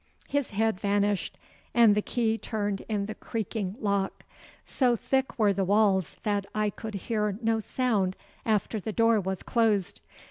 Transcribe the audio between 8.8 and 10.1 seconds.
door was closed.